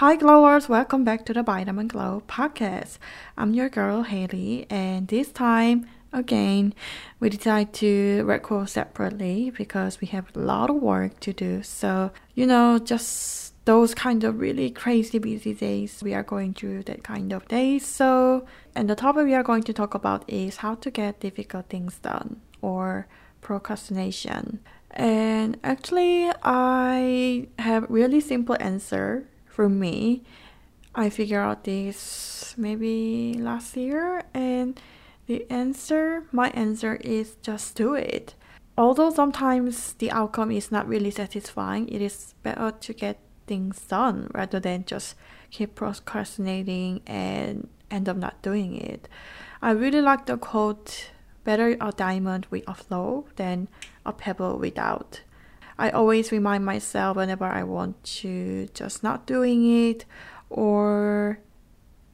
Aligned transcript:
Hi, 0.00 0.16
glowers! 0.16 0.66
Welcome 0.66 1.04
back 1.04 1.26
to 1.26 1.34
the 1.34 1.42
Vitamin 1.42 1.86
Glow 1.86 2.22
podcast. 2.26 2.96
I'm 3.36 3.52
your 3.52 3.68
girl 3.68 4.02
Haley, 4.02 4.66
and 4.70 5.06
this 5.06 5.30
time 5.30 5.90
again, 6.10 6.72
we 7.20 7.28
decided 7.28 7.74
to 7.74 8.24
record 8.24 8.70
separately 8.70 9.50
because 9.50 10.00
we 10.00 10.06
have 10.06 10.34
a 10.34 10.38
lot 10.38 10.70
of 10.70 10.76
work 10.76 11.20
to 11.20 11.34
do. 11.34 11.62
So, 11.62 12.12
you 12.34 12.46
know, 12.46 12.78
just 12.78 13.52
those 13.66 13.94
kind 13.94 14.24
of 14.24 14.40
really 14.40 14.70
crazy 14.70 15.18
busy 15.18 15.52
days, 15.52 16.02
we 16.02 16.14
are 16.14 16.22
going 16.22 16.54
through 16.54 16.84
that 16.84 17.04
kind 17.04 17.30
of 17.30 17.46
days. 17.48 17.84
So, 17.84 18.46
and 18.74 18.88
the 18.88 18.94
topic 18.94 19.26
we 19.26 19.34
are 19.34 19.42
going 19.42 19.64
to 19.64 19.74
talk 19.74 19.92
about 19.92 20.24
is 20.26 20.56
how 20.56 20.76
to 20.76 20.90
get 20.90 21.20
difficult 21.20 21.68
things 21.68 21.98
done 21.98 22.40
or 22.62 23.06
procrastination. 23.42 24.60
And 24.92 25.58
actually, 25.62 26.30
I 26.42 27.48
have 27.58 27.84
really 27.90 28.20
simple 28.20 28.56
answer 28.60 29.26
for 29.50 29.68
me. 29.68 30.22
I 30.94 31.10
figured 31.10 31.40
out 31.40 31.64
this 31.64 32.54
maybe 32.56 33.34
last 33.34 33.76
year, 33.76 34.24
and 34.34 34.80
the 35.26 35.46
answer, 35.50 36.24
my 36.32 36.50
answer 36.50 36.96
is 36.96 37.36
just 37.42 37.76
do 37.76 37.94
it. 37.94 38.34
Although 38.76 39.10
sometimes 39.10 39.92
the 39.94 40.10
outcome 40.10 40.50
is 40.50 40.72
not 40.72 40.88
really 40.88 41.10
satisfying, 41.10 41.88
it 41.88 42.00
is 42.00 42.34
better 42.42 42.72
to 42.72 42.92
get 42.92 43.18
things 43.46 43.80
done 43.82 44.30
rather 44.32 44.58
than 44.58 44.84
just 44.84 45.14
keep 45.50 45.74
procrastinating 45.74 47.02
and 47.06 47.68
end 47.90 48.08
up 48.08 48.16
not 48.16 48.40
doing 48.42 48.76
it. 48.76 49.08
I 49.60 49.72
really 49.72 50.00
like 50.00 50.26
the 50.26 50.38
quote 50.38 51.10
better 51.44 51.76
a 51.80 51.92
diamond 51.92 52.46
with 52.50 52.64
a 52.66 52.74
flow 52.74 53.26
than 53.36 53.68
a 54.06 54.12
pebble 54.12 54.58
without. 54.58 55.20
I 55.80 55.88
always 55.88 56.30
remind 56.30 56.66
myself 56.66 57.16
whenever 57.16 57.46
I 57.46 57.62
want 57.62 58.04
to 58.20 58.68
just 58.74 59.02
not 59.02 59.24
doing 59.24 59.88
it 59.88 60.04
or 60.50 61.40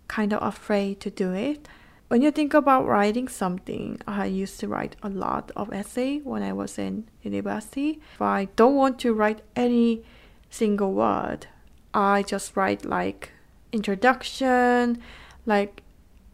kind 0.06 0.32
of 0.32 0.40
afraid 0.40 1.00
to 1.00 1.10
do 1.10 1.32
it. 1.32 1.66
When 2.06 2.22
you 2.22 2.30
think 2.30 2.54
about 2.54 2.86
writing 2.86 3.26
something, 3.26 4.00
I 4.06 4.26
used 4.26 4.60
to 4.60 4.68
write 4.68 4.94
a 5.02 5.08
lot 5.08 5.50
of 5.56 5.72
essay 5.72 6.18
when 6.18 6.44
I 6.44 6.52
was 6.52 6.78
in 6.78 7.08
university. 7.22 8.00
If 8.14 8.22
I 8.22 8.44
don't 8.54 8.76
want 8.76 9.00
to 9.00 9.12
write 9.12 9.42
any 9.56 10.04
single 10.48 10.92
word, 10.92 11.48
I 11.92 12.22
just 12.22 12.56
write 12.56 12.84
like 12.84 13.32
introduction, 13.72 15.02
like 15.44 15.82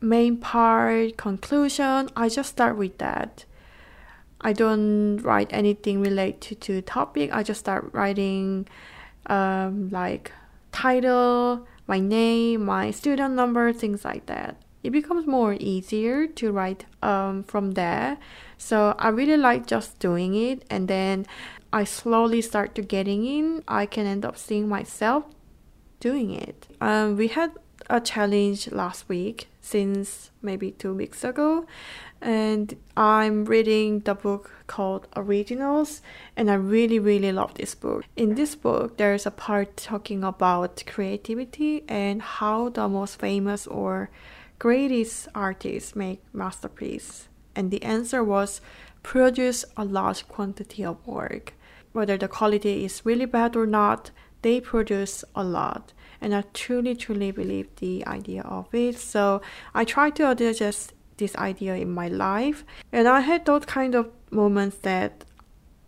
main 0.03 0.37
part, 0.37 1.17
conclusion. 1.17 2.11
I 2.15 2.29
just 2.29 2.51
start 2.51 2.77
with 2.77 2.99
that. 2.99 3.47
I 4.43 4.53
don't 4.53 5.19
write 5.19 5.49
anything 5.53 6.01
related 6.01 6.61
to 6.63 6.83
topic. 6.83 7.31
I 7.33 7.43
just 7.43 7.61
start 7.61 7.91
writing 7.93 8.67
um, 9.27 9.89
like 9.91 10.33
title, 10.73 11.67
my 11.87 12.01
name, 12.01 12.65
my 12.65 12.91
student 12.91 13.35
number, 13.35 13.73
things 13.73 14.05
like 14.05 14.27
that. 14.27 14.57
It 14.83 14.91
becomes 14.91 15.27
more 15.27 15.57
easier 15.61 16.27
to 16.27 16.51
write 16.51 16.87
um, 17.03 17.45
from 17.45 17.73
there. 17.73 18.19
So 18.59 18.97
I 18.99 19.09
really 19.09 19.37
like 19.37 19.67
just 19.67 20.01
doing 20.01 20.35
it, 20.35 20.65
and 20.69 20.89
then 20.89 21.27
I 21.73 21.85
slowly 21.85 22.43
start 22.43 22.75
to 22.75 22.83
getting 22.83 23.25
in. 23.25 23.63
I 23.69 23.87
can 23.87 24.07
end 24.07 24.25
up 24.25 24.37
seeing 24.37 24.69
myself 24.69 25.25
doing 26.01 26.33
it. 26.33 26.67
Um, 26.81 27.17
we 27.17 27.29
had 27.29 27.53
a 27.89 28.01
challenge 28.01 28.71
last 28.73 29.09
week 29.09 29.49
since 29.61 30.31
maybe 30.41 30.73
two 30.73 30.93
weeks 30.95 31.23
ago 31.23 31.67
and 32.23 32.77
I'm 32.97 33.45
reading 33.45 34.01
the 34.01 34.15
book 34.15 34.53
called 34.69 35.09
Originals, 35.17 36.01
and 36.37 36.51
I 36.51 36.55
really, 36.55 36.99
really 36.99 37.33
love 37.33 37.55
this 37.55 37.75
book. 37.75 38.05
In 38.17 38.37
this 38.37 38.55
book, 38.55 38.97
there's 38.97 39.27
a 39.27 39.31
part 39.31 39.77
talking 39.77 40.23
about 40.23 40.85
creativity 40.87 41.85
and 41.89 42.23
how 42.23 42.69
the 42.69 42.89
most 42.89 43.19
famous 43.19 43.67
or 43.67 44.11
greatest 44.61 45.29
artists 45.35 45.97
make 45.97 46.23
masterpiece. 46.33 47.29
And 47.57 47.71
the 47.71 47.83
answer 47.83 48.23
was 48.23 48.61
produce 49.03 49.65
a 49.77 49.85
large 49.85 50.29
quantity 50.29 50.85
of 50.85 51.05
work. 51.07 51.55
Whether 51.93 52.17
the 52.17 52.29
quality 52.29 52.85
is 52.85 53.05
really 53.05 53.27
bad 53.27 53.57
or 53.57 53.67
not, 53.67 54.13
they 54.43 54.61
produce 54.61 55.25
a 55.35 55.43
lot. 55.43 55.93
And 56.21 56.35
I 56.35 56.45
truly, 56.55 56.95
truly 56.95 57.33
believe 57.33 57.75
the 57.77 58.07
idea 58.07 58.43
of 58.43 58.73
it. 58.73 58.97
So 58.97 59.43
I 59.75 59.85
try 59.85 60.11
to 60.11 60.31
adjust 60.31 60.93
this 61.23 61.37
idea 61.37 61.77
in 61.77 61.91
my 61.91 62.09
life. 62.09 62.65
And 62.91 63.07
I 63.07 63.21
had 63.21 63.47
those 63.47 63.65
kind 63.65 63.95
of 63.95 64.11
moments 64.31 64.79
that 64.79 65.25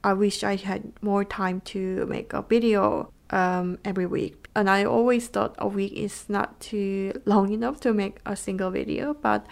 I 0.04 0.12
wish 0.12 0.44
I 0.44 0.56
had 0.56 0.92
more 1.02 1.24
time 1.24 1.60
to 1.72 2.06
make 2.06 2.32
a 2.32 2.42
video 2.42 3.10
um, 3.30 3.78
every 3.84 4.06
week. 4.06 4.48
And 4.54 4.70
I 4.70 4.84
always 4.84 5.26
thought 5.26 5.56
a 5.58 5.66
week 5.66 5.92
is 5.92 6.26
not 6.28 6.60
too 6.60 7.12
long 7.24 7.52
enough 7.52 7.80
to 7.80 7.92
make 7.92 8.18
a 8.24 8.36
single 8.36 8.70
video. 8.70 9.14
But 9.14 9.46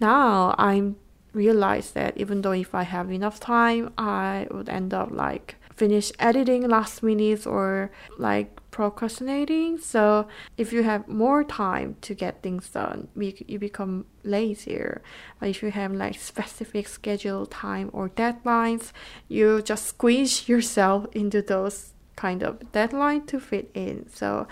now 0.00 0.54
I'm 0.56 0.96
realized 1.34 1.92
that 1.94 2.16
even 2.16 2.40
though 2.40 2.52
if 2.52 2.74
I 2.74 2.84
have 2.84 3.12
enough 3.12 3.38
time, 3.38 3.92
I 3.98 4.46
would 4.50 4.70
end 4.70 4.94
up 4.94 5.10
like 5.10 5.56
finish 5.78 6.10
editing 6.18 6.68
last 6.68 7.02
minute 7.02 7.46
or 7.46 7.90
like 8.18 8.58
procrastinating. 8.70 9.78
So 9.78 10.28
if 10.56 10.72
you 10.72 10.82
have 10.82 11.08
more 11.08 11.44
time 11.44 11.96
to 12.02 12.14
get 12.14 12.42
things 12.42 12.68
done, 12.68 13.08
you 13.16 13.58
become 13.58 14.06
lazier. 14.24 15.02
But 15.38 15.50
if 15.50 15.62
you 15.62 15.70
have 15.70 15.92
like 15.92 16.18
specific 16.18 16.88
schedule 16.88 17.46
time 17.46 17.90
or 17.92 18.08
deadlines, 18.08 18.92
you 19.28 19.62
just 19.62 19.86
squeeze 19.86 20.48
yourself 20.52 21.06
into 21.12 21.42
those 21.42 21.94
kind 22.16 22.42
of 22.42 22.72
deadline 22.72 23.24
to 23.26 23.38
fit 23.38 23.70
in. 23.74 24.08
So 24.12 24.48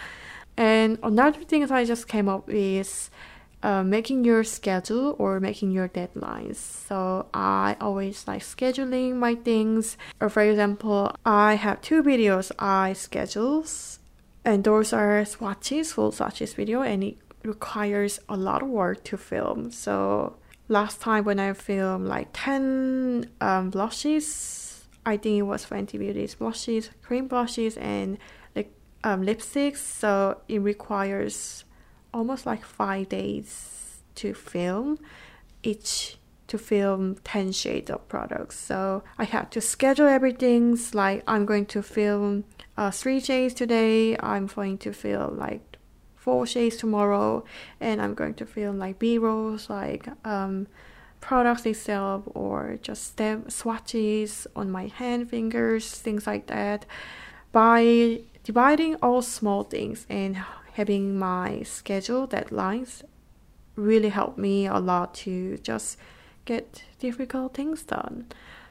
and 0.56 0.98
another 1.02 1.42
thing 1.44 1.60
that 1.60 1.70
I 1.70 1.84
just 1.84 2.08
came 2.08 2.28
up 2.28 2.46
with 2.46 3.10
uh, 3.66 3.82
making 3.82 4.24
your 4.24 4.44
schedule 4.44 5.16
or 5.18 5.40
making 5.40 5.72
your 5.72 5.88
deadlines. 5.88 6.54
So 6.54 7.26
I 7.34 7.76
always 7.80 8.22
like 8.28 8.42
scheduling 8.42 9.16
my 9.16 9.34
things. 9.34 9.98
Or 10.20 10.28
for 10.28 10.42
example, 10.42 11.12
I 11.26 11.54
have 11.54 11.80
two 11.80 12.00
videos 12.04 12.52
I 12.60 12.92
schedules, 12.92 13.98
and 14.44 14.62
those 14.62 14.92
are 14.92 15.24
swatches, 15.24 15.92
full 15.92 16.12
swatches 16.12 16.54
video, 16.54 16.82
and 16.82 17.02
it 17.02 17.18
requires 17.42 18.20
a 18.28 18.36
lot 18.36 18.62
of 18.62 18.68
work 18.68 19.02
to 19.10 19.16
film. 19.16 19.72
So 19.72 20.36
last 20.68 21.00
time 21.00 21.24
when 21.24 21.40
I 21.40 21.52
filmed 21.52 22.06
like 22.06 22.28
10 22.34 23.32
um, 23.40 23.70
blushes, 23.70 24.86
I 25.04 25.16
think 25.16 25.40
it 25.40 25.42
was 25.42 25.66
Fenty 25.66 25.98
Beauty's 25.98 26.36
blushes, 26.36 26.90
cream 27.02 27.26
blushes, 27.26 27.76
and 27.78 28.18
like 28.54 28.70
um, 29.02 29.26
lipsticks. 29.26 29.78
So 29.78 30.40
it 30.46 30.60
requires 30.60 31.64
almost 32.16 32.46
like 32.46 32.64
five 32.64 33.08
days 33.08 34.00
to 34.14 34.32
film 34.34 34.98
each 35.62 36.18
to 36.46 36.56
film 36.56 37.16
10 37.24 37.52
shades 37.52 37.90
of 37.90 38.08
products. 38.08 38.58
So 38.58 39.02
i 39.18 39.24
had 39.24 39.50
to 39.52 39.60
schedule 39.60 40.06
everything 40.06 40.78
like 40.92 41.22
i'm 41.26 41.44
going 41.44 41.66
to 41.66 41.82
film 41.82 42.44
uh, 42.76 42.90
three 42.90 43.20
shades 43.20 43.54
today 43.54 44.16
i'm 44.20 44.46
going 44.46 44.78
to 44.78 44.92
film 44.92 45.38
like 45.38 45.62
four 46.14 46.46
shades 46.46 46.76
tomorrow 46.76 47.44
and 47.80 48.00
i'm 48.02 48.14
going 48.14 48.34
to 48.34 48.46
film 48.46 48.78
like 48.78 48.98
b-rolls 48.98 49.68
like 49.68 50.08
um, 50.24 50.66
products 51.20 51.66
itself 51.66 52.22
or 52.26 52.78
just 52.82 53.02
step 53.04 53.50
swatches 53.50 54.46
on 54.54 54.70
my 54.70 54.86
hand 54.86 55.28
fingers 55.28 55.90
things 55.90 56.26
like 56.26 56.46
that. 56.46 56.86
By 57.52 58.20
dividing 58.44 58.94
all 59.02 59.22
small 59.22 59.64
things 59.64 60.06
and 60.08 60.36
having 60.76 61.18
my 61.18 61.62
schedule 61.62 62.28
deadlines 62.28 63.02
really 63.76 64.10
helped 64.10 64.36
me 64.36 64.66
a 64.66 64.78
lot 64.78 65.14
to 65.14 65.56
just 65.58 65.96
get 66.44 66.84
difficult 66.98 67.54
things 67.54 67.82
done. 67.82 68.26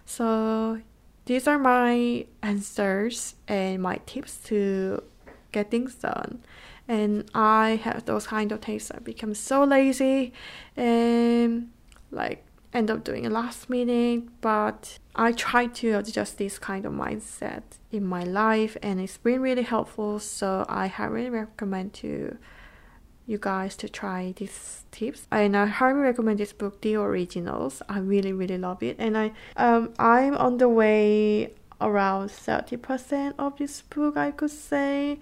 So 0.05 0.81
these 1.25 1.47
are 1.47 1.57
my 1.57 2.27
answers 2.43 3.33
and 3.47 3.81
my 3.81 3.99
tips 4.05 4.37
to 4.45 5.01
get 5.51 5.71
things 5.71 5.95
done. 5.95 6.43
And 6.87 7.27
I 7.33 7.81
have 7.83 8.05
those 8.05 8.27
kind 8.27 8.51
of 8.51 8.61
days 8.61 8.91
I 8.91 8.99
become 8.99 9.33
so 9.33 9.63
lazy 9.63 10.31
and 10.77 11.71
like 12.11 12.44
end 12.75 12.91
up 12.91 13.03
doing 13.03 13.25
a 13.25 13.29
last 13.29 13.69
minute, 13.69 14.23
but 14.41 14.99
I 15.15 15.31
try 15.31 15.67
to 15.67 15.93
adjust 15.93 16.37
this 16.37 16.59
kind 16.59 16.85
of 16.85 16.91
mindset 16.91 17.63
in 17.91 18.05
my 18.05 18.23
life 18.23 18.75
and 18.83 18.99
it's 18.99 19.17
been 19.17 19.41
really 19.41 19.63
helpful. 19.63 20.19
So 20.19 20.65
I 20.67 20.87
highly 20.87 21.29
recommend 21.29 21.93
to 21.95 22.37
you 23.25 23.37
guys 23.39 23.75
to 23.77 23.89
try 23.89 24.33
these 24.35 24.83
tips. 24.91 25.25
And 25.31 25.55
I 25.55 25.65
highly 25.65 26.01
recommend 26.01 26.39
this 26.39 26.53
book, 26.53 26.81
The 26.81 26.95
Originals. 26.95 27.81
I 27.87 27.99
really, 27.99 28.33
really 28.33 28.57
love 28.57 28.83
it. 28.83 28.97
And 28.99 29.17
I 29.17 29.31
um 29.55 29.93
I'm 29.97 30.35
on 30.35 30.57
the 30.57 30.69
way 30.69 31.53
around 31.81 32.29
30% 32.29 33.33
of 33.39 33.57
this 33.57 33.81
book 33.83 34.17
I 34.17 34.31
could 34.31 34.51
say. 34.51 35.19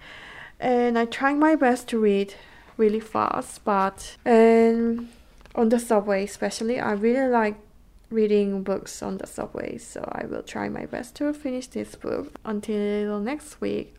And 0.58 0.98
I 0.98 1.04
trying 1.04 1.38
my 1.38 1.54
best 1.54 1.88
to 1.88 1.98
read 1.98 2.34
really 2.76 3.00
fast, 3.00 3.64
but 3.64 4.16
and 4.24 5.08
on 5.54 5.68
the 5.68 5.78
subway 5.78 6.24
especially 6.24 6.80
i 6.80 6.92
really 6.92 7.28
like 7.28 7.56
reading 8.10 8.62
books 8.62 9.02
on 9.02 9.18
the 9.18 9.26
subway 9.26 9.76
so 9.78 10.08
i 10.12 10.26
will 10.26 10.42
try 10.42 10.68
my 10.68 10.86
best 10.86 11.14
to 11.14 11.32
finish 11.32 11.66
this 11.68 11.94
book 11.94 12.32
until 12.44 13.18
next 13.18 13.60
week 13.60 13.94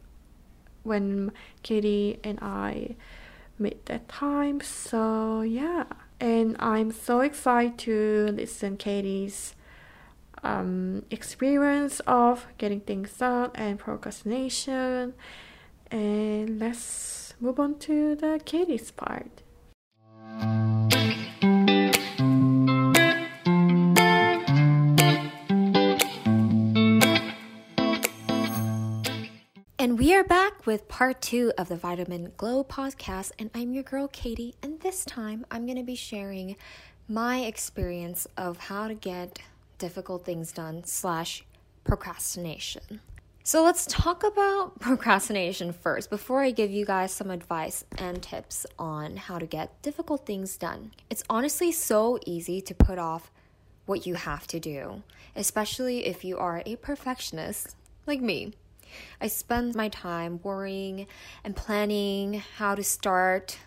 when 0.86 1.32
Katie 1.64 2.20
and 2.24 2.40
I 2.42 2.96
meet 3.60 3.86
that 3.88 4.08
time. 4.08 4.62
So 4.62 5.42
yeah, 5.42 5.86
and 6.20 6.56
I'm 6.60 6.92
so 6.92 7.20
excited 7.22 7.78
to 7.80 8.30
listen 8.32 8.78
Katie's 8.78 9.56
um, 10.44 11.04
experience 11.10 12.00
of 12.02 12.48
getting 12.58 12.82
things 12.82 13.12
done 13.18 13.52
and 13.56 13.80
procrastination. 13.80 15.14
And 15.92 16.60
let's 16.60 17.34
move 17.40 17.60
on 17.60 17.80
to 17.80 18.16
the 18.16 18.40
Katie's 18.46 18.92
part. 18.92 19.42
We 30.06 30.14
are 30.14 30.24
back 30.24 30.68
with 30.68 30.88
part 30.88 31.20
two 31.20 31.52
of 31.58 31.68
the 31.68 31.76
Vitamin 31.76 32.32
Glow 32.38 32.64
podcast. 32.64 33.32
And 33.40 33.50
I'm 33.56 33.74
your 33.74 33.82
girl, 33.82 34.08
Katie. 34.08 34.54
And 34.62 34.80
this 34.82 35.04
time 35.04 35.48
I'm 35.50 35.66
going 35.66 35.80
to 35.80 35.84
be 35.84 35.96
sharing 35.96 36.58
my 37.08 37.40
experience 37.40 38.28
of 38.38 38.60
how 38.60 38.88
to 38.88 38.94
get 38.94 39.40
difficult 39.80 40.24
things 40.24 40.52
done 40.52 40.84
slash 40.84 41.44
procrastination. 41.84 43.00
So 43.44 43.64
let's 43.64 43.88
talk 43.88 44.24
about 44.24 44.80
procrastination 44.80 45.74
first 45.74 46.12
before 46.12 46.44
I 46.44 46.52
give 46.52 46.70
you 46.70 46.86
guys 46.86 47.12
some 47.12 47.32
advice 47.32 47.84
and 47.98 48.22
tips 48.22 48.68
on 48.78 49.18
how 49.18 49.40
to 49.40 49.48
get 49.48 49.82
difficult 49.82 50.28
things 50.28 50.56
done. 50.56 50.92
It's 51.10 51.24
honestly 51.32 51.72
so 51.72 52.20
easy 52.28 52.62
to 52.62 52.76
put 52.76 53.00
off 53.00 53.32
what 53.88 54.06
you 54.06 54.14
have 54.14 54.46
to 54.50 54.60
do, 54.60 55.02
especially 55.36 56.06
if 56.06 56.24
you 56.24 56.38
are 56.38 56.62
a 56.64 56.76
perfectionist 56.76 57.76
like 58.06 58.22
me. 58.22 58.54
I 59.20 59.28
spend 59.28 59.76
my 59.76 59.90
time 59.90 60.40
worrying 60.44 61.08
and 61.44 61.56
planning 61.56 62.44
how 62.58 62.76
to 62.76 62.84
start 62.84 63.60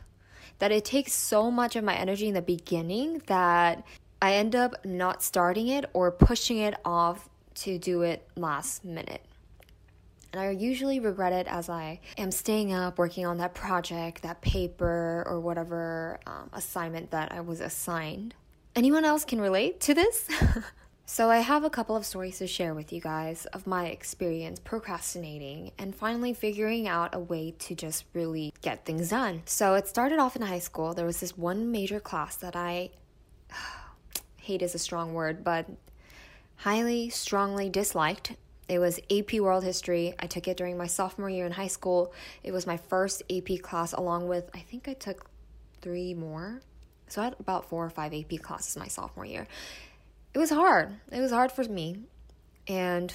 that 0.59 0.73
it 0.73 0.85
takes 0.85 1.13
so 1.13 1.51
much 1.51 1.77
of 1.77 1.85
my 1.85 1.95
energy 1.95 2.29
in 2.29 2.35
the 2.35 2.43
beginning 2.43 3.23
that 3.27 3.85
I 4.21 4.35
end 4.35 4.57
up 4.57 4.85
not 4.85 5.23
starting 5.23 5.69
it 5.69 5.85
or 5.93 6.11
pushing 6.11 6.59
it 6.59 6.75
off 6.85 7.29
to 7.57 7.79
do 7.79 8.03
it 8.03 8.27
last 8.37 8.85
minute. 8.85 9.23
And 10.33 10.43
I 10.43 10.51
usually 10.51 11.01
regret 11.01 11.33
it 11.33 11.47
as 11.49 11.69
I 11.69 12.01
am 12.19 12.31
staying 12.31 12.73
up 12.73 12.99
working 12.99 13.25
on 13.25 13.39
that 13.39 13.55
project, 13.55 14.23
that 14.23 14.41
paper, 14.43 15.25
or 15.27 15.41
whatever 15.41 16.21
um, 16.27 16.51
assignment 16.53 17.11
that 17.13 17.33
I 17.33 17.41
was 17.41 17.61
assigned. 17.61 18.35
Anyone 18.77 19.05
else 19.05 19.25
can 19.25 19.41
relate 19.41 19.81
to 19.81 19.95
this? 19.95 20.29
So, 21.11 21.31
I 21.31 21.39
have 21.39 21.65
a 21.65 21.71
couple 21.71 21.97
of 21.97 22.05
stories 22.05 22.37
to 22.37 22.47
share 22.47 22.75
with 22.75 22.93
you 22.93 23.01
guys 23.01 23.47
of 23.47 23.67
my 23.67 23.87
experience 23.87 24.61
procrastinating 24.61 25.73
and 25.79 25.95
finally 25.95 26.35
figuring 26.35 26.87
out 26.87 27.15
a 27.15 27.19
way 27.19 27.55
to 27.61 27.75
just 27.75 28.05
really 28.13 28.53
get 28.61 28.85
things 28.85 29.09
done. 29.09 29.41
So, 29.47 29.73
it 29.73 29.89
started 29.89 30.19
off 30.19 30.37
in 30.37 30.43
high 30.43 30.59
school. 30.59 30.93
There 30.93 31.07
was 31.07 31.19
this 31.19 31.37
one 31.37 31.73
major 31.73 31.99
class 31.99 32.37
that 32.37 32.55
I 32.55 32.91
hate 34.37 34.61
is 34.61 34.75
a 34.75 34.79
strong 34.79 35.15
word, 35.15 35.43
but 35.43 35.65
highly, 36.57 37.09
strongly 37.09 37.71
disliked. 37.71 38.35
It 38.69 38.79
was 38.79 39.01
AP 39.11 39.41
World 39.41 39.65
History. 39.65 40.15
I 40.19 40.27
took 40.27 40.47
it 40.47 40.59
during 40.59 40.77
my 40.77 40.89
sophomore 40.89 41.31
year 41.31 41.47
in 41.47 41.53
high 41.53 41.69
school. 41.69 42.13
It 42.45 42.53
was 42.53 42.67
my 42.67 42.77
first 42.77 43.23
AP 43.31 43.63
class, 43.63 43.95
along 43.95 44.29
with, 44.29 44.51
I 44.53 44.59
think 44.59 44.89
I 44.89 44.93
took 44.93 45.31
three 45.81 46.13
more. 46.13 46.61
So 47.07 47.23
I 47.23 47.25
had 47.25 47.37
about 47.41 47.71
four 47.71 47.83
or 47.83 47.89
five 47.89 48.13
AP 48.13 48.43
classes 48.43 48.77
my 48.77 48.89
sophomore 48.89 49.25
year 49.25 49.47
it 50.39 50.41
was 50.41 50.51
hard. 50.51 50.95
It 51.11 51.21
was 51.21 51.33
hard 51.33 51.51
for 51.51 51.65
me. 51.65 51.97
And 52.69 53.13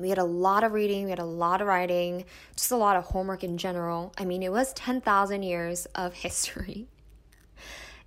we 0.00 0.08
had 0.08 0.16
a 0.16 0.24
lot 0.24 0.64
of 0.64 0.72
reading, 0.72 1.04
we 1.04 1.10
had 1.10 1.18
a 1.18 1.24
lot 1.24 1.60
of 1.60 1.66
writing, 1.66 2.24
just 2.56 2.70
a 2.70 2.76
lot 2.76 2.96
of 2.96 3.04
homework 3.04 3.44
in 3.44 3.58
general. 3.58 4.10
I 4.16 4.24
mean, 4.24 4.42
it 4.42 4.50
was 4.50 4.72
10,000 4.72 5.42
years 5.42 5.84
of 5.94 6.14
history. 6.26 6.86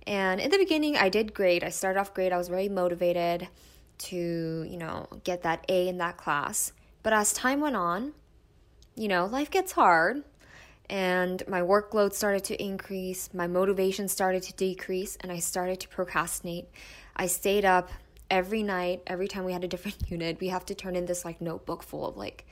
And 0.04 0.40
in 0.40 0.50
the 0.50 0.58
beginning, 0.58 0.96
I 0.96 1.10
did 1.10 1.32
great. 1.32 1.62
I 1.62 1.68
started 1.68 2.00
off 2.00 2.12
great. 2.12 2.32
I 2.32 2.38
was 2.38 2.48
very 2.48 2.68
motivated 2.68 3.46
to, 3.98 4.66
you 4.68 4.76
know, 4.78 5.06
get 5.22 5.42
that 5.44 5.64
A 5.68 5.86
in 5.86 5.98
that 5.98 6.16
class. 6.16 6.72
But 7.04 7.12
as 7.12 7.32
time 7.32 7.60
went 7.60 7.76
on, 7.76 8.14
you 8.96 9.06
know, 9.06 9.26
life 9.26 9.48
gets 9.48 9.70
hard 9.70 10.24
and 10.90 11.40
my 11.46 11.60
workload 11.60 12.14
started 12.14 12.42
to 12.44 12.60
increase, 12.60 13.32
my 13.32 13.46
motivation 13.46 14.08
started 14.08 14.42
to 14.44 14.52
decrease, 14.54 15.16
and 15.20 15.30
I 15.30 15.38
started 15.38 15.78
to 15.80 15.88
procrastinate. 15.88 16.66
I 17.14 17.26
stayed 17.26 17.64
up 17.64 17.90
every 18.30 18.62
night, 18.62 19.02
every 19.06 19.28
time 19.28 19.44
we 19.44 19.52
had 19.52 19.64
a 19.64 19.68
different 19.68 19.96
unit, 20.08 20.38
we 20.40 20.48
have 20.48 20.66
to 20.66 20.74
turn 20.74 20.96
in 20.96 21.06
this 21.06 21.24
like 21.24 21.40
notebook 21.40 21.82
full 21.82 22.06
of 22.06 22.16
like 22.16 22.46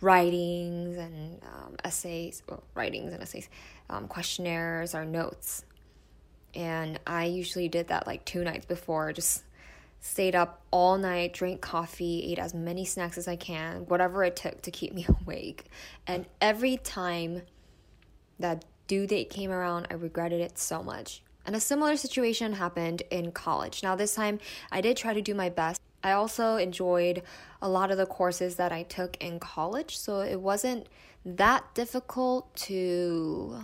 writings 0.00 0.96
and 0.96 1.42
um, 1.42 1.76
essays, 1.84 2.42
well, 2.48 2.62
writings 2.74 3.12
and 3.12 3.22
essays, 3.22 3.48
um, 3.90 4.08
questionnaires 4.08 4.94
or 4.94 5.04
notes. 5.04 5.64
And 6.54 6.98
I 7.06 7.26
usually 7.26 7.68
did 7.68 7.88
that 7.88 8.06
like 8.06 8.24
two 8.24 8.42
nights 8.42 8.66
before, 8.66 9.12
just 9.12 9.44
stayed 10.00 10.34
up 10.34 10.62
all 10.70 10.96
night, 10.96 11.32
drank 11.32 11.60
coffee, 11.60 12.30
ate 12.30 12.38
as 12.38 12.54
many 12.54 12.84
snacks 12.84 13.18
as 13.18 13.28
I 13.28 13.36
can, 13.36 13.86
whatever 13.86 14.24
it 14.24 14.36
took 14.36 14.62
to 14.62 14.70
keep 14.70 14.94
me 14.94 15.06
awake. 15.22 15.66
And 16.06 16.26
every 16.40 16.76
time 16.76 17.42
that 18.38 18.64
due 18.86 19.06
date 19.06 19.30
came 19.30 19.50
around, 19.50 19.88
I 19.90 19.94
regretted 19.94 20.40
it 20.40 20.58
so 20.58 20.82
much. 20.82 21.22
And 21.48 21.56
a 21.56 21.60
similar 21.60 21.96
situation 21.96 22.52
happened 22.52 23.04
in 23.10 23.32
college. 23.32 23.82
Now, 23.82 23.96
this 23.96 24.14
time 24.14 24.38
I 24.70 24.82
did 24.82 24.98
try 24.98 25.14
to 25.14 25.22
do 25.22 25.34
my 25.34 25.48
best. 25.48 25.80
I 26.04 26.12
also 26.12 26.56
enjoyed 26.56 27.22
a 27.62 27.70
lot 27.70 27.90
of 27.90 27.96
the 27.96 28.04
courses 28.04 28.56
that 28.56 28.70
I 28.70 28.82
took 28.82 29.16
in 29.16 29.40
college, 29.40 29.96
so 29.96 30.20
it 30.20 30.42
wasn't 30.42 30.88
that 31.24 31.74
difficult 31.74 32.54
to. 32.68 33.62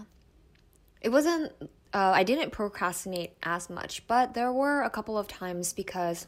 It 1.03 1.11
wasn't. 1.11 1.53
Uh, 1.93 2.13
I 2.15 2.23
didn't 2.23 2.53
procrastinate 2.53 3.35
as 3.43 3.69
much, 3.69 4.07
but 4.07 4.33
there 4.33 4.51
were 4.51 4.81
a 4.81 4.89
couple 4.89 5.19
of 5.19 5.29
times 5.29 5.75
because 5.75 6.27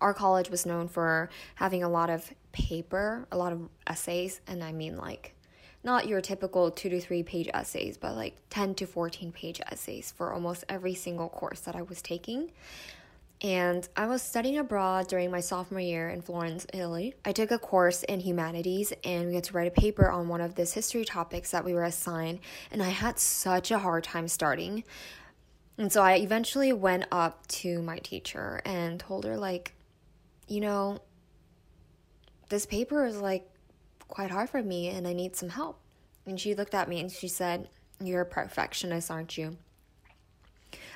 our 0.00 0.14
college 0.14 0.48
was 0.48 0.64
known 0.64 0.88
for 0.88 1.28
having 1.56 1.82
a 1.82 1.88
lot 1.90 2.08
of 2.08 2.32
paper, 2.52 3.28
a 3.30 3.36
lot 3.36 3.52
of 3.52 3.68
essays, 3.86 4.40
and 4.46 4.64
I 4.64 4.72
mean 4.72 4.96
like 4.96 5.34
not 5.84 6.08
your 6.08 6.20
typical 6.20 6.70
two 6.70 6.88
to 6.88 7.00
three 7.00 7.22
page 7.22 7.48
essays, 7.52 7.96
but 7.96 8.16
like 8.16 8.36
10 8.50 8.74
to 8.76 8.86
14 8.86 9.32
page 9.32 9.60
essays 9.70 10.12
for 10.16 10.32
almost 10.32 10.64
every 10.68 10.94
single 10.94 11.28
course 11.28 11.60
that 11.60 11.76
I 11.76 11.82
was 11.82 12.00
taking. 12.00 12.50
And 13.42 13.86
I 13.94 14.06
was 14.06 14.22
studying 14.22 14.56
abroad 14.56 15.08
during 15.08 15.30
my 15.30 15.40
sophomore 15.40 15.80
year 15.80 16.08
in 16.08 16.22
Florence, 16.22 16.66
Italy. 16.72 17.14
I 17.26 17.32
took 17.32 17.50
a 17.50 17.58
course 17.58 18.02
in 18.04 18.20
humanities 18.20 18.92
and 19.04 19.28
we 19.28 19.34
had 19.34 19.44
to 19.44 19.52
write 19.52 19.68
a 19.68 19.80
paper 19.80 20.10
on 20.10 20.28
one 20.28 20.40
of 20.40 20.54
this 20.54 20.72
history 20.72 21.04
topics 21.04 21.50
that 21.50 21.64
we 21.64 21.74
were 21.74 21.84
assigned. 21.84 22.38
And 22.70 22.82
I 22.82 22.88
had 22.88 23.18
such 23.18 23.70
a 23.70 23.78
hard 23.78 24.04
time 24.04 24.28
starting. 24.28 24.84
And 25.76 25.92
so 25.92 26.00
I 26.02 26.14
eventually 26.14 26.72
went 26.72 27.06
up 27.12 27.46
to 27.48 27.82
my 27.82 27.98
teacher 27.98 28.62
and 28.64 28.98
told 28.98 29.24
her, 29.24 29.36
like, 29.36 29.74
you 30.48 30.60
know, 30.60 31.00
this 32.48 32.64
paper 32.64 33.04
is 33.04 33.18
like 33.18 33.46
quite 34.08 34.30
hard 34.30 34.48
for 34.48 34.62
me 34.62 34.88
and 34.88 35.06
I 35.06 35.12
need 35.12 35.36
some 35.36 35.48
help. 35.48 35.78
And 36.26 36.40
she 36.40 36.54
looked 36.54 36.74
at 36.74 36.88
me 36.88 37.00
and 37.00 37.10
she 37.10 37.28
said, 37.28 37.68
You're 38.00 38.22
a 38.22 38.26
perfectionist, 38.26 39.10
aren't 39.10 39.36
you? 39.36 39.58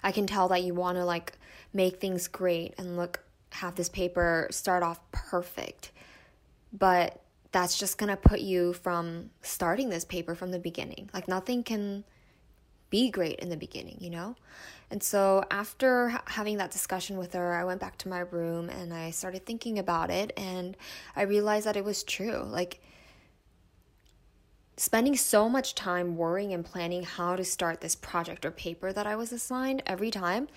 I 0.03 0.13
can 0.13 0.27
tell 0.27 0.49
that 0.49 0.63
you 0.63 0.75
want 0.75 0.97
to 0.97 1.05
like 1.05 1.33
make 1.73 2.01
things 2.01 2.29
great 2.29 2.75
and 2.79 2.97
look, 2.97 3.21
have 3.51 3.75
this 3.75 3.89
paper 3.89 4.49
start 4.51 4.83
off 4.83 5.01
perfect. 5.13 5.93
But 6.73 7.21
that's 7.53 7.79
just 7.79 7.99
going 7.99 8.11
to 8.11 8.17
put 8.17 8.41
you 8.41 8.73
from 8.75 9.31
starting 9.43 9.89
this 9.89 10.05
paper 10.05 10.35
from 10.35 10.51
the 10.51 10.59
beginning. 10.59 11.09
Like 11.15 11.29
nothing 11.29 11.63
can 11.63 12.05
be 12.91 13.11
great 13.11 13.39
in 13.41 13.49
the 13.49 13.57
beginning, 13.57 13.99
you 14.01 14.11
know? 14.11 14.37
And 14.91 15.03
so 15.03 15.45
after 15.51 16.11
ha- 16.11 16.23
having 16.27 16.57
that 16.59 16.71
discussion 16.71 17.19
with 17.19 17.35
her, 17.35 17.55
I 17.55 17.65
went 17.65 17.81
back 17.81 17.99
to 17.99 18.09
my 18.09 18.21
room 18.21 18.71
and 18.71 18.93
I 18.93 19.11
started 19.11 19.45
thinking 19.45 19.79
about 19.79 20.11
it 20.11 20.33
and 20.37 20.77
I 21.15 21.23
realized 21.23 21.67
that 21.67 21.77
it 21.77 21.85
was 21.85 22.03
true. 22.03 22.43
Like 22.47 22.81
spending 24.79 25.17
so 25.17 25.49
much 25.49 25.75
time 25.75 26.17
worrying 26.17 26.53
and 26.55 26.65
planning 26.65 27.03
how 27.03 27.35
to 27.35 27.45
start 27.45 27.81
this 27.81 27.97
project 27.97 28.47
or 28.47 28.51
paper 28.51 28.93
that 28.93 29.07
I 29.07 29.17
was 29.17 29.33
assigned 29.33 29.83
every 29.87 30.11
time, 30.11 30.49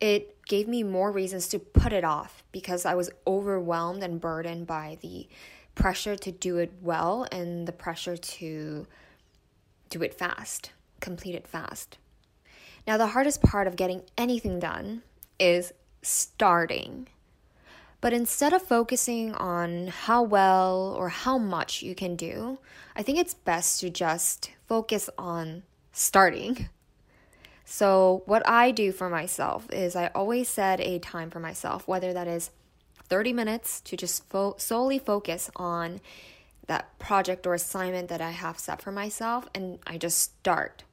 it 0.00 0.44
gave 0.44 0.66
me 0.68 0.82
more 0.82 1.12
reasons 1.12 1.48
to 1.48 1.58
put 1.58 1.92
it 1.92 2.04
off 2.04 2.42
because 2.52 2.84
I 2.84 2.94
was 2.94 3.10
overwhelmed 3.26 4.02
and 4.02 4.20
burdened 4.20 4.66
by 4.66 4.98
the 5.02 5.28
pressure 5.74 6.16
to 6.16 6.32
do 6.32 6.58
it 6.58 6.72
well 6.82 7.26
and 7.30 7.66
the 7.66 7.72
pressure 7.72 8.16
to 8.16 8.86
do 9.88 10.02
it 10.02 10.14
fast, 10.14 10.72
complete 11.00 11.34
it 11.36 11.46
fast. 11.46 11.98
Now, 12.86 12.96
the 12.96 13.08
hardest 13.08 13.42
part 13.42 13.66
of 13.66 13.76
getting 13.76 14.02
anything 14.16 14.58
done 14.58 15.02
is 15.38 15.72
starting. 16.02 17.08
But 18.00 18.12
instead 18.12 18.52
of 18.52 18.62
focusing 18.62 19.34
on 19.34 19.88
how 19.88 20.22
well 20.22 20.94
or 20.96 21.08
how 21.08 21.36
much 21.36 21.82
you 21.82 21.94
can 21.94 22.14
do, 22.14 22.58
I 22.94 23.02
think 23.02 23.18
it's 23.18 23.34
best 23.34 23.80
to 23.80 23.90
just 23.90 24.50
focus 24.66 25.10
on 25.18 25.64
starting. 25.92 26.68
So, 27.64 28.22
what 28.24 28.48
I 28.48 28.70
do 28.70 28.92
for 28.92 29.10
myself 29.10 29.68
is 29.70 29.96
I 29.96 30.06
always 30.14 30.48
set 30.48 30.80
a 30.80 30.98
time 31.00 31.28
for 31.28 31.40
myself, 31.40 31.86
whether 31.88 32.12
that 32.12 32.28
is 32.28 32.50
30 33.08 33.32
minutes 33.32 33.80
to 33.82 33.96
just 33.96 34.28
fo- 34.28 34.54
solely 34.58 34.98
focus 34.98 35.50
on 35.56 36.00
that 36.66 36.98
project 36.98 37.46
or 37.46 37.54
assignment 37.54 38.08
that 38.08 38.20
I 38.20 38.30
have 38.30 38.58
set 38.58 38.80
for 38.80 38.92
myself 38.92 39.48
and 39.54 39.78
I 39.86 39.98
just 39.98 40.18
start. 40.18 40.84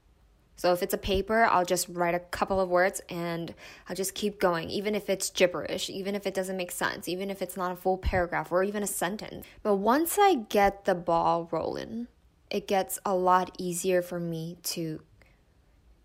So 0.55 0.71
if 0.71 0.81
it's 0.81 0.93
a 0.93 0.97
paper, 0.97 1.43
I'll 1.43 1.65
just 1.65 1.87
write 1.89 2.15
a 2.15 2.19
couple 2.19 2.59
of 2.59 2.69
words 2.69 3.01
and 3.09 3.53
I'll 3.89 3.95
just 3.95 4.15
keep 4.15 4.39
going, 4.39 4.69
even 4.69 4.95
if 4.95 5.09
it's 5.09 5.29
gibberish, 5.29 5.89
even 5.89 6.15
if 6.15 6.25
it 6.25 6.33
doesn't 6.33 6.55
make 6.55 6.71
sense, 6.71 7.07
even 7.07 7.29
if 7.29 7.41
it's 7.41 7.57
not 7.57 7.71
a 7.71 7.75
full 7.75 7.97
paragraph 7.97 8.51
or 8.51 8.63
even 8.63 8.81
a 8.81 8.87
sentence. 8.87 9.45
But 9.63 9.75
once 9.75 10.17
I 10.19 10.35
get 10.35 10.85
the 10.85 10.95
ball 10.95 11.49
rolling, 11.51 12.07
it 12.49 12.67
gets 12.67 12.99
a 13.05 13.13
lot 13.13 13.55
easier 13.57 14.01
for 14.01 14.19
me 14.19 14.57
to 14.63 15.01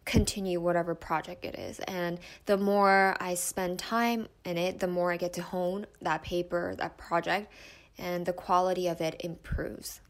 continue 0.05 0.61
whatever 0.61 0.95
project 0.95 1.45
it 1.45 1.55
is. 1.55 1.79
And 1.81 2.19
the 2.47 2.57
more 2.57 3.17
I 3.21 3.35
spend 3.35 3.79
time 3.79 4.27
in 4.45 4.59
it, 4.59 4.81
the 4.81 4.89
more 4.89 5.13
I 5.13 5.17
get 5.17 5.35
to 5.35 5.43
hone 5.43 5.87
that 6.03 6.23
paper, 6.23 6.75
that 6.79 6.97
project, 6.97 7.53
and 7.97 8.27
the 8.27 8.33
quality 8.33 8.89
of 8.89 9.01
it 9.01 9.21
improves. 9.21 10.01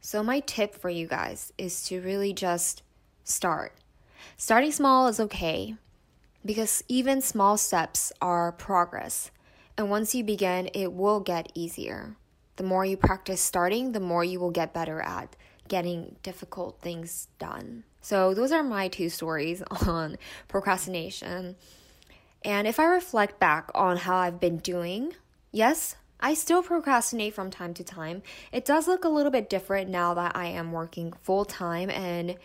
So, 0.00 0.22
my 0.22 0.40
tip 0.40 0.74
for 0.74 0.88
you 0.88 1.06
guys 1.06 1.52
is 1.58 1.82
to 1.88 2.00
really 2.00 2.32
just 2.32 2.82
start. 3.24 3.74
Starting 4.36 4.72
small 4.72 5.08
is 5.08 5.20
okay 5.20 5.74
because 6.44 6.82
even 6.88 7.20
small 7.20 7.56
steps 7.56 8.12
are 8.20 8.52
progress. 8.52 9.30
And 9.76 9.90
once 9.90 10.14
you 10.14 10.24
begin, 10.24 10.68
it 10.74 10.92
will 10.92 11.20
get 11.20 11.52
easier. 11.54 12.16
The 12.56 12.64
more 12.64 12.84
you 12.84 12.96
practice 12.96 13.40
starting, 13.40 13.92
the 13.92 14.00
more 14.00 14.24
you 14.24 14.40
will 14.40 14.50
get 14.50 14.74
better 14.74 15.00
at 15.00 15.36
getting 15.68 16.16
difficult 16.22 16.80
things 16.80 17.28
done. 17.38 17.84
So, 18.02 18.34
those 18.34 18.52
are 18.52 18.62
my 18.62 18.88
two 18.88 19.08
stories 19.08 19.62
on 19.86 20.18
procrastination. 20.48 21.56
And 22.42 22.66
if 22.66 22.80
I 22.80 22.84
reflect 22.84 23.38
back 23.38 23.70
on 23.74 23.98
how 23.98 24.16
I've 24.16 24.40
been 24.40 24.58
doing, 24.58 25.12
yes, 25.52 25.96
I 26.20 26.34
still 26.34 26.62
procrastinate 26.62 27.34
from 27.34 27.50
time 27.50 27.74
to 27.74 27.84
time. 27.84 28.22
It 28.52 28.64
does 28.64 28.86
look 28.86 29.04
a 29.04 29.08
little 29.08 29.32
bit 29.32 29.48
different 29.48 29.90
now 29.90 30.14
that 30.14 30.36
I 30.36 30.46
am 30.46 30.72
working 30.72 31.12
full 31.22 31.44
time 31.44 31.90
and 31.90 32.36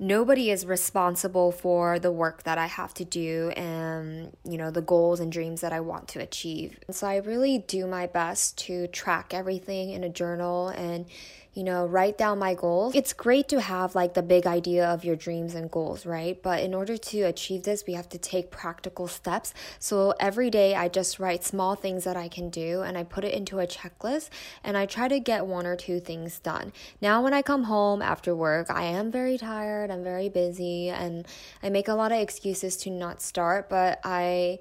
nobody 0.00 0.50
is 0.50 0.64
responsible 0.64 1.52
for 1.52 1.98
the 1.98 2.10
work 2.10 2.42
that 2.44 2.56
I 2.56 2.66
have 2.66 2.94
to 2.94 3.04
do 3.04 3.50
and 3.50 4.34
you 4.44 4.56
know 4.56 4.70
the 4.70 4.80
goals 4.80 5.20
and 5.20 5.30
dreams 5.30 5.60
that 5.60 5.72
I 5.72 5.80
want 5.80 6.08
to 6.08 6.20
achieve. 6.20 6.78
So 6.90 7.06
I 7.06 7.16
really 7.18 7.58
do 7.58 7.86
my 7.86 8.06
best 8.06 8.58
to 8.66 8.88
track 8.88 9.34
everything 9.34 9.90
in 9.90 10.02
a 10.02 10.08
journal 10.08 10.68
and 10.68 11.04
you 11.52 11.64
know, 11.64 11.84
write 11.84 12.16
down 12.16 12.38
my 12.38 12.54
goals. 12.54 12.94
It's 12.94 13.12
great 13.12 13.48
to 13.48 13.60
have 13.60 13.94
like 13.94 14.14
the 14.14 14.22
big 14.22 14.46
idea 14.46 14.86
of 14.88 15.04
your 15.04 15.16
dreams 15.16 15.54
and 15.54 15.70
goals, 15.70 16.06
right? 16.06 16.40
But 16.40 16.62
in 16.62 16.74
order 16.74 16.96
to 16.96 17.22
achieve 17.22 17.64
this, 17.64 17.84
we 17.86 17.94
have 17.94 18.08
to 18.10 18.18
take 18.18 18.50
practical 18.52 19.08
steps. 19.08 19.52
So 19.80 20.14
every 20.20 20.48
day 20.50 20.76
I 20.76 20.88
just 20.88 21.18
write 21.18 21.42
small 21.42 21.74
things 21.74 22.04
that 22.04 22.16
I 22.16 22.28
can 22.28 22.50
do 22.50 22.82
and 22.82 22.96
I 22.96 23.02
put 23.02 23.24
it 23.24 23.34
into 23.34 23.58
a 23.58 23.66
checklist 23.66 24.30
and 24.62 24.76
I 24.76 24.86
try 24.86 25.08
to 25.08 25.18
get 25.18 25.44
one 25.46 25.66
or 25.66 25.74
two 25.74 25.98
things 25.98 26.38
done. 26.38 26.72
Now, 27.00 27.22
when 27.22 27.34
I 27.34 27.42
come 27.42 27.64
home 27.64 28.00
after 28.00 28.34
work, 28.34 28.70
I 28.70 28.84
am 28.84 29.10
very 29.10 29.36
tired, 29.36 29.90
I'm 29.90 30.04
very 30.04 30.28
busy, 30.28 30.88
and 30.88 31.26
I 31.62 31.68
make 31.68 31.88
a 31.88 31.94
lot 31.94 32.12
of 32.12 32.18
excuses 32.18 32.76
to 32.78 32.90
not 32.90 33.20
start, 33.20 33.68
but 33.68 34.00
I, 34.04 34.60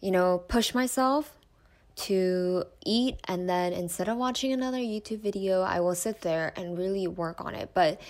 you 0.00 0.12
know, 0.12 0.38
push 0.38 0.72
myself 0.72 1.36
to 1.94 2.64
eat 2.84 3.18
and 3.24 3.48
then 3.48 3.72
instead 3.72 4.08
of 4.08 4.16
watching 4.16 4.52
another 4.52 4.78
YouTube 4.78 5.20
video, 5.20 5.62
I 5.62 5.80
will 5.80 5.94
sit 5.94 6.22
there 6.22 6.52
and 6.56 6.76
really 6.76 7.06
work 7.06 7.44
on 7.44 7.54
it. 7.54 7.70
But 7.74 8.00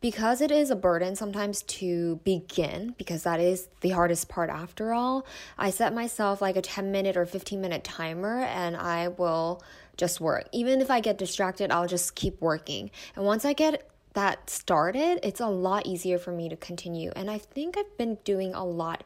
because 0.00 0.40
it 0.40 0.50
is 0.50 0.70
a 0.70 0.76
burden 0.76 1.14
sometimes 1.14 1.62
to 1.62 2.16
begin, 2.24 2.94
because 2.96 3.22
that 3.24 3.38
is 3.38 3.68
the 3.82 3.90
hardest 3.90 4.28
part 4.28 4.48
after 4.48 4.94
all, 4.94 5.26
I 5.58 5.70
set 5.70 5.94
myself 5.94 6.40
like 6.40 6.56
a 6.56 6.62
10 6.62 6.90
minute 6.90 7.16
or 7.16 7.26
15 7.26 7.60
minute 7.60 7.84
timer 7.84 8.40
and 8.40 8.76
I 8.76 9.08
will 9.08 9.62
just 9.96 10.20
work. 10.20 10.48
Even 10.52 10.80
if 10.80 10.90
I 10.90 11.00
get 11.00 11.18
distracted, 11.18 11.70
I'll 11.70 11.86
just 11.86 12.14
keep 12.14 12.40
working. 12.40 12.90
And 13.14 13.26
once 13.26 13.44
I 13.44 13.52
get 13.52 13.90
that 14.14 14.48
started, 14.48 15.20
it's 15.22 15.40
a 15.40 15.46
lot 15.46 15.86
easier 15.86 16.18
for 16.18 16.32
me 16.32 16.48
to 16.48 16.56
continue. 16.56 17.12
And 17.14 17.30
I 17.30 17.38
think 17.38 17.76
I've 17.76 17.96
been 17.98 18.16
doing 18.24 18.54
a 18.54 18.64
lot 18.64 19.04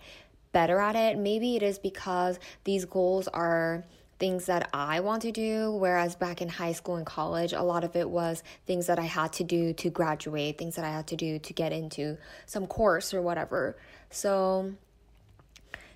better 0.53 0.79
at 0.79 0.95
it. 0.95 1.19
Maybe 1.19 1.57
it 1.57 1.63
is 1.63 1.79
because 1.79 2.39
these 2.63 2.85
goals 2.85 3.27
are 3.29 3.85
things 4.19 4.47
that 4.47 4.69
I 4.73 5.01
want 5.01 5.23
to 5.23 5.33
do. 5.33 5.73
Whereas 5.73 6.17
back 6.17 6.41
in 6.41 6.49
high 6.49 6.73
school 6.73 6.97
and 6.97 7.07
college, 7.07 7.53
a 7.53 7.63
lot 7.63 7.85
of 7.85 7.97
it 7.97 8.09
was 8.09 8.43
things 8.67 8.87
that 8.87 8.99
I 8.99 9.05
had 9.05 9.33
to 9.35 9.45
do 9.45 9.73
to 9.75 9.91
graduate, 9.91 10.59
things 10.59 10.77
that 10.77 10.85
I 10.85 10.91
had 10.91 11.07
to 11.09 11.17
do 11.17 11.39
to 11.39 11.53
get 11.53 11.73
into 11.73 12.17
some 12.47 12.67
course 12.67 13.13
or 13.15 13.23
whatever. 13.23 13.77
So 14.11 14.75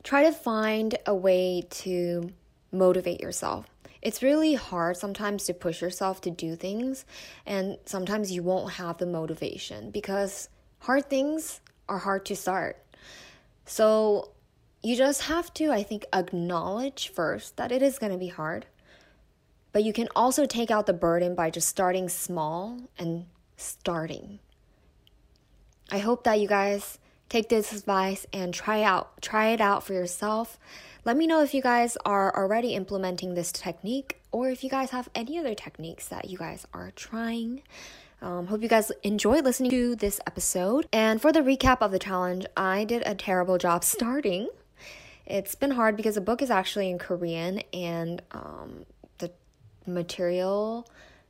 try 0.03 0.25
to 0.25 0.33
find 0.33 0.97
a 1.07 1.15
way 1.15 1.67
to 1.71 2.33
motivate 2.73 3.21
yourself. 3.21 3.67
It's 4.01 4.23
really 4.23 4.55
hard 4.55 4.97
sometimes 4.97 5.45
to 5.45 5.55
push 5.55 5.83
yourself 5.83 6.21
to 6.23 6.31
do 6.31 6.55
things, 6.55 7.05
and 7.45 7.79
sometimes 7.85 8.31
you 8.31 8.43
won't 8.43 8.75
have 8.75 8.99
the 8.99 9.07
motivation 9.07 9.91
because 9.91 10.49
hard 10.81 11.11
things 11.11 11.61
are 11.89 11.99
hard 11.99 12.25
to 12.27 12.37
start. 12.37 12.81
So, 13.67 14.31
you 14.83 14.97
just 14.97 15.23
have 15.23 15.53
to, 15.55 15.71
I 15.71 15.83
think, 15.83 16.07
acknowledge 16.13 17.09
first 17.09 17.57
that 17.57 17.73
it 17.73 17.83
is 17.83 17.99
going 17.99 18.13
to 18.13 18.19
be 18.19 18.29
hard. 18.29 18.67
But 19.73 19.85
you 19.85 19.93
can 19.93 20.09
also 20.17 20.47
take 20.47 20.71
out 20.71 20.87
the 20.87 20.93
burden 20.93 21.35
by 21.35 21.51
just 21.51 21.69
starting 21.69 22.09
small 22.09 22.79
and 22.99 23.27
starting. 23.57 24.39
I 25.91 25.99
hope 25.99 26.25
that 26.25 26.41
you 26.41 26.49
guys 26.49 26.99
take 27.29 27.49
this 27.49 27.73
advice 27.73 28.27
and 28.33 28.55
try 28.55 28.83
out 28.83 29.21
try 29.21 29.49
it 29.49 29.61
out 29.61 29.85
for 29.85 29.93
yourself. 29.93 30.59
Let 31.05 31.17
me 31.17 31.27
know 31.27 31.43
if 31.43 31.55
you 31.55 31.63
guys 31.63 31.97
are 32.05 32.35
already 32.35 32.75
implementing 32.75 33.35
this 33.35 33.53
technique 33.53 34.21
or 34.33 34.51
if 34.51 34.63
you 34.63 34.71
guys 34.71 34.91
have 34.91 35.09
any 35.15 35.39
other 35.39 35.55
techniques 35.55 36.09
that 36.09 36.29
you 36.29 36.39
guys 36.39 36.67
are 36.73 36.93
trying. 36.93 37.63
Um, 38.21 38.49
hope 38.49 38.63
you 38.63 38.69
guys 38.69 38.91
enjoyed 39.03 39.45
listening 39.45 39.71
to 39.71 39.95
this 39.95 40.21
episode. 40.27 40.89
And 40.93 41.23
for 41.23 41.33
the 41.33 41.41
recap 41.41 41.79
of 41.81 41.93
the 41.93 41.99
challenge, 41.99 42.47
I 42.57 42.85
did 42.85 43.03
a 43.07 43.15
terrible 43.15 43.59
job 43.59 43.85
starting. 43.97 44.49
It's 45.29 45.55
been 45.55 45.73
hard 45.73 45.95
because 45.95 46.15
the 46.15 46.23
book 46.23 46.41
is 46.41 46.51
actually 46.51 46.89
in 46.89 46.99
Korean 46.99 47.61
and 47.75 48.23
um, 48.33 48.87
the 49.19 49.31
material 49.87 50.89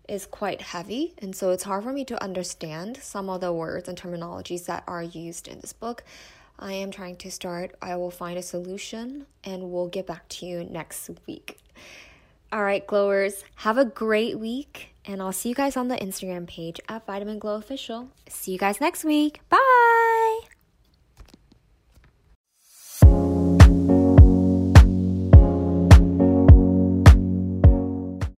is 0.09 0.25
quite 0.25 0.63
heavy, 0.63 1.15
and 1.19 1.35
so 1.35 1.51
it's 1.51 1.65
hard 1.65 1.83
for 1.83 1.93
me 1.93 2.05
to 2.07 2.23
understand 2.23 2.97
some 2.99 3.29
of 3.29 3.41
the 3.41 3.53
words 3.53 3.89
and 3.89 4.01
terminologies 4.01 4.67
that 4.67 4.85
are 4.87 5.03
used 5.03 5.49
in 5.49 5.61
this 5.61 5.73
book. 5.73 6.05
I 6.61 6.73
am 6.75 6.93
trying 6.93 7.17
to 7.17 7.31
start. 7.31 7.75
I 7.83 7.97
will 7.97 8.11
find 8.11 8.39
a 8.39 8.43
solution 8.43 9.27
and 9.45 9.71
we'll 9.71 9.89
get 9.89 10.07
back 10.07 10.29
to 10.29 10.47
you 10.47 10.65
next 10.65 11.11
week. 11.27 11.59
All 12.51 12.63
right, 12.63 12.87
glowers, 12.87 13.45
have 13.57 13.79
a 13.79 13.85
great 13.85 14.39
week, 14.39 14.95
and 15.05 15.21
I'll 15.21 15.33
see 15.33 15.51
you 15.51 15.55
guys 15.55 15.77
on 15.77 15.89
the 15.89 15.97
Instagram 15.97 16.47
page 16.47 16.81
at 16.89 17.05
Vitamin 17.05 17.39
Glow 17.39 17.57
Official. 17.57 18.11
See 18.29 18.53
you 18.53 18.59
guys 18.59 18.81
next 18.81 19.05
week. 19.05 19.41
Bye. 19.51 20.58